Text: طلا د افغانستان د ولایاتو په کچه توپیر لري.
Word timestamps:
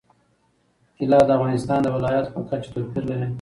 طلا 0.99 1.19
د 1.27 1.29
افغانستان 1.37 1.79
د 1.83 1.87
ولایاتو 1.95 2.33
په 2.35 2.41
کچه 2.49 2.69
توپیر 2.73 3.03
لري. 3.09 3.27